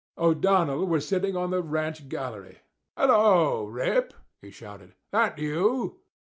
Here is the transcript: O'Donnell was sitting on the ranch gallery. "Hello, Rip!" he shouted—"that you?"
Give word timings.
O'Donnell 0.17 0.87
was 0.87 1.07
sitting 1.07 1.37
on 1.37 1.51
the 1.51 1.61
ranch 1.61 2.09
gallery. 2.09 2.61
"Hello, 2.97 3.65
Rip!" 3.65 4.15
he 4.41 4.49
shouted—"that 4.49 5.37
you?" 5.37 5.99